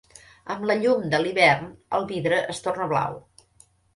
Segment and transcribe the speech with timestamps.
[0.53, 1.69] Amb la llum de l'hivern,
[1.99, 3.21] el vidre es torna blau.